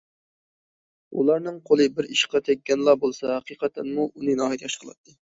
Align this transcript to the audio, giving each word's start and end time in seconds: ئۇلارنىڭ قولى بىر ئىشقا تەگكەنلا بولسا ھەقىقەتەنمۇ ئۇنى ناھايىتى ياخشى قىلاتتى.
ئۇلارنىڭ 1.17 1.59
قولى 1.69 1.85
بىر 1.99 2.07
ئىشقا 2.15 2.41
تەگكەنلا 2.47 2.95
بولسا 3.03 3.27
ھەقىقەتەنمۇ 3.33 4.07
ئۇنى 4.07 4.35
ناھايىتى 4.41 4.65
ياخشى 4.67 4.81
قىلاتتى. 4.85 5.15